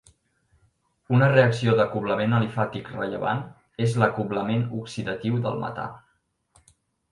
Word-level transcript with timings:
Una 1.17 1.27
reacció 1.33 1.75
d'acoblament 1.79 2.33
alifàtic 2.39 2.89
rellevant 2.95 3.45
és 3.87 3.95
l'acoblament 4.05 4.67
oxidatiu 4.81 5.41
del 5.47 5.63
metà. 5.69 5.89